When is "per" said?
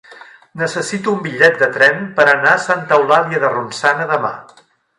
2.17-2.27